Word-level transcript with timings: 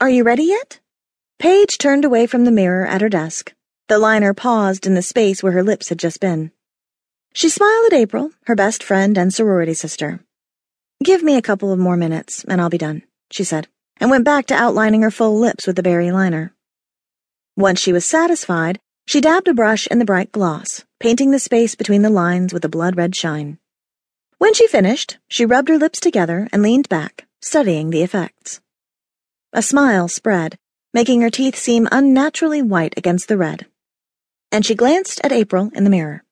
Are 0.00 0.08
you 0.08 0.22
ready 0.22 0.44
yet? 0.44 0.78
Paige 1.40 1.76
turned 1.76 2.04
away 2.04 2.28
from 2.28 2.44
the 2.44 2.52
mirror 2.52 2.86
at 2.86 3.00
her 3.00 3.08
desk. 3.08 3.52
The 3.88 3.98
liner 3.98 4.32
paused 4.32 4.86
in 4.86 4.94
the 4.94 5.02
space 5.02 5.42
where 5.42 5.50
her 5.50 5.62
lips 5.64 5.88
had 5.88 5.98
just 5.98 6.20
been. 6.20 6.52
She 7.32 7.48
smiled 7.48 7.86
at 7.86 7.98
April, 7.98 8.30
her 8.46 8.54
best 8.54 8.84
friend 8.84 9.18
and 9.18 9.34
sorority 9.34 9.74
sister. 9.74 10.20
Give 11.02 11.24
me 11.24 11.36
a 11.36 11.42
couple 11.42 11.72
of 11.72 11.80
more 11.80 11.96
minutes, 11.96 12.44
and 12.44 12.60
I'll 12.60 12.70
be 12.70 12.78
done, 12.78 13.02
she 13.32 13.42
said, 13.42 13.66
and 13.96 14.08
went 14.08 14.24
back 14.24 14.46
to 14.46 14.54
outlining 14.54 15.02
her 15.02 15.10
full 15.10 15.36
lips 15.36 15.66
with 15.66 15.74
the 15.74 15.82
berry 15.82 16.12
liner. 16.12 16.54
Once 17.56 17.80
she 17.80 17.92
was 17.92 18.06
satisfied, 18.06 18.78
she 19.04 19.20
dabbed 19.20 19.48
a 19.48 19.54
brush 19.54 19.88
in 19.88 19.98
the 19.98 20.04
bright 20.04 20.30
gloss, 20.30 20.84
painting 21.00 21.32
the 21.32 21.40
space 21.40 21.74
between 21.74 22.02
the 22.02 22.10
lines 22.10 22.52
with 22.52 22.64
a 22.64 22.68
blood 22.68 22.96
red 22.96 23.16
shine. 23.16 23.58
When 24.38 24.54
she 24.54 24.68
finished, 24.68 25.18
she 25.28 25.44
rubbed 25.44 25.68
her 25.68 25.78
lips 25.78 25.98
together 25.98 26.48
and 26.52 26.62
leaned 26.62 26.88
back, 26.88 27.26
studying 27.42 27.90
the 27.90 28.04
effects. 28.04 28.60
A 29.52 29.62
smile 29.62 30.08
spread, 30.08 30.58
making 30.92 31.22
her 31.22 31.30
teeth 31.30 31.56
seem 31.56 31.88
unnaturally 31.90 32.60
white 32.60 32.94
against 32.96 33.28
the 33.28 33.38
red. 33.38 33.66
And 34.52 34.64
she 34.64 34.74
glanced 34.74 35.20
at 35.24 35.32
April 35.32 35.70
in 35.74 35.84
the 35.84 35.90
mirror. 35.90 36.22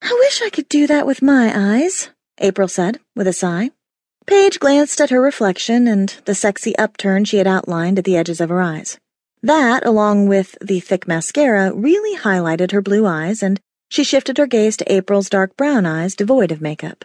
I 0.00 0.12
wish 0.20 0.42
I 0.42 0.50
could 0.50 0.68
do 0.68 0.86
that 0.86 1.06
with 1.06 1.22
my 1.22 1.52
eyes, 1.54 2.10
April 2.38 2.68
said, 2.68 3.00
with 3.16 3.26
a 3.26 3.32
sigh. 3.32 3.70
Paige 4.26 4.60
glanced 4.60 5.00
at 5.00 5.10
her 5.10 5.20
reflection 5.20 5.88
and 5.88 6.08
the 6.24 6.34
sexy 6.34 6.76
upturn 6.76 7.24
she 7.24 7.38
had 7.38 7.46
outlined 7.46 7.98
at 7.98 8.04
the 8.04 8.16
edges 8.16 8.40
of 8.40 8.48
her 8.48 8.62
eyes. 8.62 8.98
That, 9.42 9.84
along 9.84 10.28
with 10.28 10.56
the 10.60 10.78
thick 10.78 11.08
mascara, 11.08 11.72
really 11.74 12.16
highlighted 12.16 12.70
her 12.70 12.80
blue 12.80 13.06
eyes, 13.06 13.42
and 13.42 13.60
she 13.88 14.04
shifted 14.04 14.38
her 14.38 14.46
gaze 14.46 14.76
to 14.76 14.92
April's 14.92 15.28
dark 15.28 15.56
brown 15.56 15.84
eyes 15.84 16.14
devoid 16.14 16.52
of 16.52 16.60
makeup. 16.60 17.04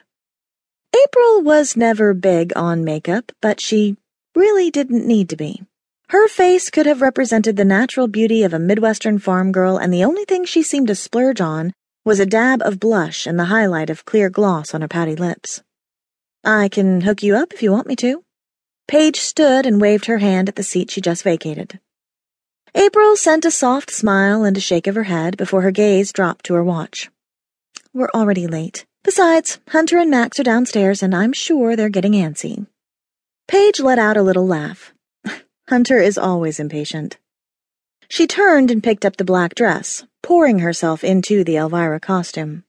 April 0.95 1.41
was 1.41 1.75
never 1.75 2.13
big 2.13 2.53
on 2.55 2.83
makeup, 2.83 3.31
but 3.41 3.59
she 3.59 3.97
really 4.37 4.69
didn't 4.69 5.07
need 5.07 5.29
to 5.29 5.35
be. 5.35 5.63
Her 6.09 6.27
face 6.27 6.69
could 6.69 6.85
have 6.85 7.01
represented 7.01 7.57
the 7.57 7.65
natural 7.65 8.07
beauty 8.07 8.43
of 8.43 8.53
a 8.53 8.59
Midwestern 8.59 9.17
farm 9.19 9.51
girl, 9.51 9.77
and 9.77 9.91
the 9.91 10.03
only 10.03 10.25
thing 10.25 10.45
she 10.45 10.63
seemed 10.63 10.87
to 10.87 10.95
splurge 10.95 11.41
on 11.41 11.73
was 12.05 12.19
a 12.19 12.25
dab 12.25 12.61
of 12.61 12.79
blush 12.79 13.25
and 13.25 13.37
the 13.37 13.45
highlight 13.45 13.89
of 13.89 14.05
clear 14.05 14.29
gloss 14.29 14.73
on 14.73 14.81
her 14.81 14.87
pouty 14.87 15.15
lips. 15.15 15.63
I 16.43 16.69
can 16.69 17.01
hook 17.01 17.23
you 17.23 17.35
up 17.35 17.51
if 17.51 17.61
you 17.63 17.71
want 17.71 17.87
me 17.87 17.95
to. 17.97 18.23
Paige 18.87 19.19
stood 19.19 19.65
and 19.65 19.81
waved 19.81 20.05
her 20.05 20.19
hand 20.19 20.47
at 20.47 20.55
the 20.55 20.63
seat 20.63 20.91
she 20.91 21.01
just 21.01 21.23
vacated. 21.23 21.79
April 22.75 23.17
sent 23.17 23.43
a 23.43 23.51
soft 23.51 23.91
smile 23.91 24.43
and 24.43 24.55
a 24.55 24.61
shake 24.61 24.87
of 24.87 24.95
her 24.95 25.03
head 25.03 25.35
before 25.35 25.63
her 25.63 25.71
gaze 25.71 26.13
dropped 26.13 26.45
to 26.45 26.53
her 26.53 26.63
watch. 26.63 27.09
We're 27.91 28.11
already 28.13 28.45
late. 28.45 28.85
Besides, 29.03 29.59
Hunter 29.69 29.97
and 29.97 30.11
Max 30.11 30.39
are 30.39 30.43
downstairs, 30.43 31.01
and 31.01 31.15
I'm 31.15 31.33
sure 31.33 31.75
they're 31.75 31.89
getting 31.89 32.13
antsy. 32.13 32.67
Paige 33.47 33.79
let 33.79 33.97
out 33.97 34.17
a 34.17 34.21
little 34.21 34.45
laugh. 34.45 34.93
Hunter 35.69 35.99
is 35.99 36.17
always 36.17 36.59
impatient. 36.59 37.17
She 38.09 38.27
turned 38.27 38.71
and 38.71 38.83
picked 38.83 39.05
up 39.05 39.15
the 39.15 39.23
black 39.23 39.55
dress, 39.55 40.03
pouring 40.21 40.59
herself 40.59 41.03
into 41.03 41.43
the 41.43 41.55
Elvira 41.55 41.99
costume. 41.99 42.65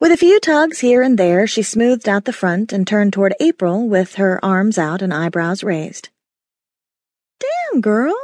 With 0.00 0.12
a 0.12 0.18
few 0.18 0.40
tugs 0.40 0.80
here 0.80 1.02
and 1.02 1.18
there, 1.18 1.46
she 1.46 1.62
smoothed 1.62 2.08
out 2.08 2.26
the 2.26 2.32
front 2.32 2.72
and 2.72 2.86
turned 2.86 3.14
toward 3.14 3.34
April 3.40 3.88
with 3.88 4.16
her 4.16 4.44
arms 4.44 4.76
out 4.76 5.00
and 5.00 5.12
eyebrows 5.12 5.64
raised. 5.64 6.10
Damn, 7.40 7.80
girl. 7.80 8.14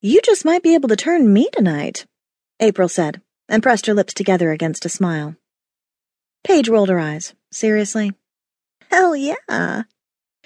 You 0.00 0.20
just 0.22 0.44
might 0.44 0.62
be 0.62 0.74
able 0.74 0.88
to 0.88 0.96
turn 0.96 1.32
me 1.32 1.48
tonight, 1.52 2.06
April 2.60 2.88
said, 2.88 3.20
and 3.48 3.62
pressed 3.62 3.86
her 3.86 3.94
lips 3.94 4.14
together 4.14 4.52
against 4.52 4.84
a 4.84 4.88
smile. 4.88 5.34
Paige 6.44 6.68
rolled 6.68 6.88
her 6.90 7.00
eyes. 7.00 7.34
Seriously? 7.50 8.12
Hell 8.90 9.16
yeah. 9.16 9.82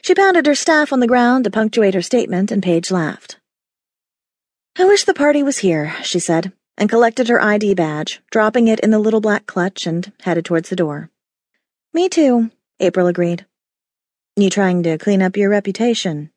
She 0.06 0.14
pounded 0.14 0.46
her 0.46 0.54
staff 0.54 0.92
on 0.92 1.00
the 1.00 1.08
ground 1.08 1.42
to 1.42 1.50
punctuate 1.50 1.94
her 1.94 2.00
statement, 2.00 2.52
and 2.52 2.62
Paige 2.62 2.92
laughed. 2.92 3.40
I 4.78 4.84
wish 4.84 5.02
the 5.02 5.12
party 5.12 5.42
was 5.42 5.58
here, 5.58 5.96
she 6.04 6.20
said, 6.20 6.52
and 6.78 6.88
collected 6.88 7.26
her 7.26 7.42
ID 7.42 7.74
badge, 7.74 8.20
dropping 8.30 8.68
it 8.68 8.78
in 8.78 8.92
the 8.92 9.00
little 9.00 9.20
black 9.20 9.46
clutch 9.46 9.84
and 9.84 10.12
headed 10.20 10.44
towards 10.44 10.68
the 10.68 10.76
door. 10.76 11.10
Me 11.92 12.08
too, 12.08 12.52
April 12.78 13.08
agreed. 13.08 13.46
You 14.36 14.48
trying 14.48 14.84
to 14.84 14.96
clean 14.96 15.22
up 15.22 15.36
your 15.36 15.50
reputation? 15.50 16.30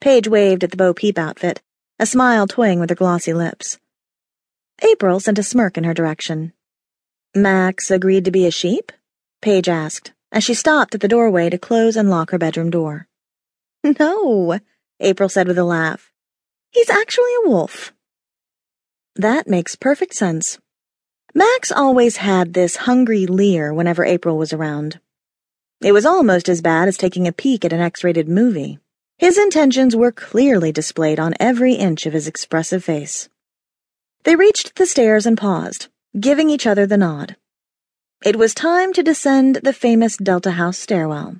Paige 0.00 0.26
waved 0.26 0.64
at 0.64 0.72
the 0.72 0.76
Bo 0.76 0.92
Peep 0.92 1.16
outfit, 1.16 1.62
a 2.00 2.06
smile 2.06 2.48
toying 2.48 2.80
with 2.80 2.90
her 2.90 2.96
glossy 2.96 3.32
lips. 3.32 3.78
April 4.82 5.20
sent 5.20 5.38
a 5.38 5.44
smirk 5.44 5.78
in 5.78 5.84
her 5.84 5.94
direction. 5.94 6.54
Max 7.36 7.88
agreed 7.88 8.24
to 8.24 8.32
be 8.32 8.46
a 8.46 8.50
sheep? 8.50 8.90
Paige 9.40 9.68
asked, 9.68 10.10
as 10.32 10.44
she 10.44 10.54
stopped 10.54 10.94
at 10.94 11.00
the 11.00 11.08
doorway 11.08 11.48
to 11.50 11.58
close 11.58 11.96
and 11.96 12.10
lock 12.10 12.30
her 12.30 12.38
bedroom 12.38 12.70
door. 12.70 13.08
No, 13.98 14.58
April 14.98 15.28
said 15.28 15.46
with 15.46 15.58
a 15.58 15.64
laugh. 15.64 16.10
He's 16.70 16.90
actually 16.90 17.32
a 17.44 17.48
wolf. 17.48 17.92
That 19.14 19.46
makes 19.46 19.76
perfect 19.76 20.14
sense. 20.14 20.58
Max 21.34 21.70
always 21.70 22.16
had 22.16 22.54
this 22.54 22.76
hungry 22.76 23.26
leer 23.26 23.72
whenever 23.72 24.04
April 24.04 24.36
was 24.36 24.52
around. 24.52 25.00
It 25.82 25.92
was 25.92 26.06
almost 26.06 26.48
as 26.48 26.62
bad 26.62 26.88
as 26.88 26.96
taking 26.96 27.28
a 27.28 27.32
peek 27.32 27.64
at 27.64 27.72
an 27.72 27.80
X 27.80 28.02
rated 28.02 28.28
movie. 28.28 28.78
His 29.18 29.38
intentions 29.38 29.94
were 29.94 30.12
clearly 30.12 30.72
displayed 30.72 31.20
on 31.20 31.34
every 31.38 31.74
inch 31.74 32.06
of 32.06 32.12
his 32.12 32.26
expressive 32.26 32.82
face. 32.84 33.28
They 34.24 34.36
reached 34.36 34.76
the 34.76 34.86
stairs 34.86 35.26
and 35.26 35.38
paused, 35.38 35.88
giving 36.18 36.50
each 36.50 36.66
other 36.66 36.86
the 36.86 36.96
nod. 36.96 37.36
It 38.26 38.34
was 38.34 38.54
time 38.54 38.92
to 38.94 39.04
descend 39.04 39.60
the 39.62 39.72
famous 39.72 40.16
Delta 40.16 40.50
House 40.50 40.78
stairwell. 40.78 41.36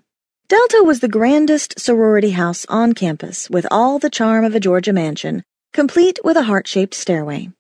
Delta 0.47 0.85
was 0.85 1.01
the 1.01 1.09
grandest 1.09 1.81
sorority 1.81 2.31
house 2.31 2.65
on 2.69 2.93
campus, 2.93 3.51
with 3.51 3.67
all 3.73 3.99
the 3.99 4.09
charm 4.09 4.45
of 4.45 4.55
a 4.55 4.61
Georgia 4.61 4.93
mansion, 4.93 5.43
complete 5.73 6.21
with 6.23 6.37
a 6.37 6.45
heart 6.45 6.69
shaped 6.69 6.95
stairway. 6.95 7.51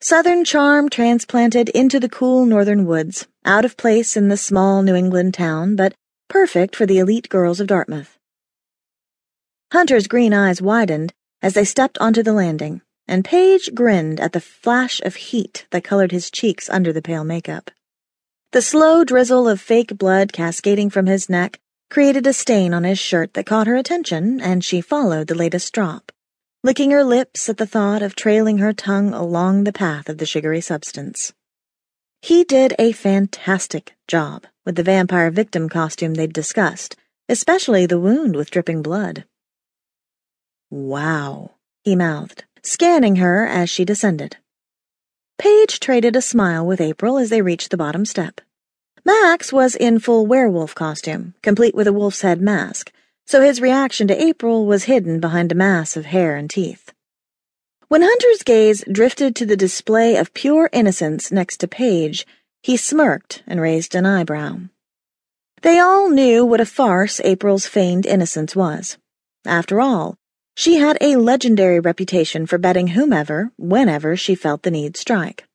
Southern 0.00 0.46
charm 0.46 0.88
transplanted 0.88 1.68
into 1.68 2.00
the 2.00 2.08
cool 2.08 2.46
northern 2.46 2.86
woods, 2.86 3.28
out 3.44 3.66
of 3.66 3.76
place 3.76 4.16
in 4.16 4.28
the 4.28 4.38
small 4.38 4.82
New 4.82 4.94
England 4.94 5.34
town, 5.34 5.76
but 5.76 5.92
perfect 6.30 6.74
for 6.74 6.86
the 6.86 6.96
elite 6.96 7.28
girls 7.28 7.60
of 7.60 7.66
Dartmouth. 7.66 8.16
Hunter's 9.72 10.06
green 10.06 10.32
eyes 10.32 10.62
widened 10.62 11.12
as 11.42 11.52
they 11.52 11.66
stepped 11.66 11.98
onto 11.98 12.22
the 12.22 12.32
landing, 12.32 12.80
and 13.06 13.26
Paige 13.26 13.74
grinned 13.74 14.18
at 14.18 14.32
the 14.32 14.40
flash 14.40 15.02
of 15.02 15.16
heat 15.16 15.66
that 15.70 15.84
colored 15.84 16.12
his 16.12 16.30
cheeks 16.30 16.70
under 16.70 16.94
the 16.94 17.02
pale 17.02 17.24
makeup. 17.24 17.70
The 18.52 18.62
slow 18.62 19.04
drizzle 19.04 19.46
of 19.46 19.60
fake 19.60 19.98
blood 19.98 20.32
cascading 20.32 20.88
from 20.88 21.04
his 21.04 21.28
neck 21.28 21.60
created 21.90 22.26
a 22.26 22.32
stain 22.32 22.72
on 22.72 22.82
his 22.82 22.98
shirt 22.98 23.34
that 23.34 23.44
caught 23.44 23.66
her 23.66 23.76
attention, 23.76 24.40
and 24.40 24.64
she 24.64 24.80
followed 24.80 25.26
the 25.26 25.34
latest 25.34 25.74
drop, 25.74 26.10
licking 26.64 26.90
her 26.90 27.04
lips 27.04 27.50
at 27.50 27.58
the 27.58 27.66
thought 27.66 28.00
of 28.00 28.16
trailing 28.16 28.56
her 28.56 28.72
tongue 28.72 29.12
along 29.12 29.64
the 29.64 29.72
path 29.72 30.08
of 30.08 30.16
the 30.16 30.24
sugary 30.24 30.62
substance. 30.62 31.34
He 32.22 32.42
did 32.42 32.74
a 32.78 32.92
fantastic 32.92 33.94
job 34.06 34.46
with 34.64 34.76
the 34.76 34.82
vampire 34.82 35.30
victim 35.30 35.68
costume 35.68 36.14
they'd 36.14 36.32
discussed, 36.32 36.96
especially 37.28 37.84
the 37.84 38.00
wound 38.00 38.34
with 38.34 38.50
dripping 38.50 38.80
blood. 38.80 39.26
Wow, 40.70 41.50
he 41.84 41.94
mouthed, 41.94 42.44
scanning 42.62 43.16
her 43.16 43.46
as 43.46 43.68
she 43.68 43.84
descended. 43.84 44.38
Paige 45.38 45.78
traded 45.78 46.16
a 46.16 46.20
smile 46.20 46.66
with 46.66 46.80
April 46.80 47.16
as 47.16 47.30
they 47.30 47.42
reached 47.42 47.70
the 47.70 47.76
bottom 47.76 48.04
step. 48.04 48.40
Max 49.04 49.52
was 49.52 49.76
in 49.76 50.00
full 50.00 50.26
werewolf 50.26 50.74
costume, 50.74 51.34
complete 51.42 51.76
with 51.76 51.86
a 51.86 51.92
wolf's 51.92 52.22
head 52.22 52.40
mask, 52.40 52.92
so 53.24 53.40
his 53.40 53.60
reaction 53.60 54.08
to 54.08 54.20
April 54.20 54.66
was 54.66 54.84
hidden 54.84 55.20
behind 55.20 55.52
a 55.52 55.54
mass 55.54 55.96
of 55.96 56.06
hair 56.06 56.34
and 56.34 56.50
teeth. 56.50 56.92
When 57.86 58.02
Hunter's 58.02 58.42
gaze 58.42 58.84
drifted 58.90 59.36
to 59.36 59.46
the 59.46 59.56
display 59.56 60.16
of 60.16 60.34
pure 60.34 60.68
innocence 60.72 61.30
next 61.30 61.58
to 61.58 61.68
Paige, 61.68 62.26
he 62.60 62.76
smirked 62.76 63.44
and 63.46 63.60
raised 63.60 63.94
an 63.94 64.06
eyebrow. 64.06 64.58
They 65.62 65.78
all 65.78 66.10
knew 66.10 66.44
what 66.44 66.60
a 66.60 66.66
farce 66.66 67.20
April's 67.20 67.66
feigned 67.66 68.06
innocence 68.06 68.56
was. 68.56 68.98
After 69.46 69.80
all, 69.80 70.17
she 70.58 70.74
had 70.74 70.98
a 71.00 71.14
legendary 71.14 71.78
reputation 71.78 72.44
for 72.44 72.58
betting 72.58 72.88
whomever, 72.88 73.52
whenever 73.56 74.16
she 74.16 74.34
felt 74.34 74.64
the 74.64 74.72
need 74.72 74.96
strike. 74.96 75.46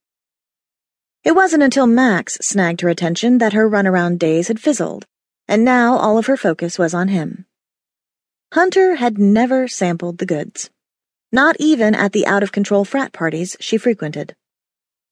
It 1.26 1.36
wasn't 1.36 1.62
until 1.62 1.88
Max 1.88 2.38
snagged 2.42 2.80
her 2.80 2.88
attention 2.88 3.40
that 3.40 3.52
her 3.52 3.70
runaround 3.70 4.18
days 4.18 4.48
had 4.48 4.62
fizzled, 4.62 5.06
and 5.46 5.66
now 5.66 5.98
all 5.98 6.18
of 6.18 6.28
her 6.28 6.38
focus 6.38 6.80
was 6.80 6.94
on 6.94 7.10
him. 7.10 7.46
Hunter 8.54 8.96
had 8.96 9.18
never 9.18 9.68
sampled 9.68 10.20
the 10.20 10.26
goods, 10.26 10.70
not 11.34 11.58
even 11.60 11.94
at 11.94 12.14
the 12.14 12.26
out 12.26 12.42
of 12.42 12.54
control 12.54 12.86
frat 12.86 13.12
parties 13.12 13.58
she 13.60 13.76
frequented. 13.78 14.38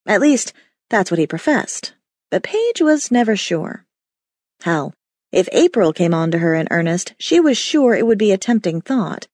At 0.07 0.21
least, 0.21 0.53
that's 0.89 1.11
what 1.11 1.19
he 1.19 1.27
professed, 1.27 1.95
but 2.29 2.43
Paige 2.43 2.79
was 2.79 3.11
never 3.11 3.35
sure. 3.35 3.85
Hell, 4.61 4.93
if 5.33 5.49
April 5.51 5.91
came 5.91 6.13
on 6.13 6.31
to 6.31 6.37
her 6.37 6.55
in 6.55 6.69
earnest, 6.71 7.13
she 7.19 7.41
was 7.41 7.57
sure 7.57 7.93
it 7.93 8.07
would 8.07 8.17
be 8.17 8.31
a 8.31 8.37
tempting 8.37 8.79
thought. 8.79 9.27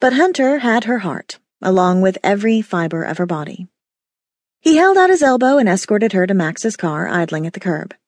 But 0.00 0.14
Hunter 0.14 0.60
had 0.60 0.84
her 0.84 1.00
heart, 1.00 1.38
along 1.60 2.00
with 2.00 2.16
every 2.24 2.62
fiber 2.62 3.04
of 3.04 3.18
her 3.18 3.26
body. 3.26 3.68
He 4.58 4.76
held 4.76 4.96
out 4.96 5.10
his 5.10 5.22
elbow 5.22 5.58
and 5.58 5.68
escorted 5.68 6.14
her 6.14 6.26
to 6.26 6.32
Max's 6.32 6.74
car 6.74 7.06
idling 7.06 7.46
at 7.46 7.52
the 7.52 7.60
curb. 7.60 7.94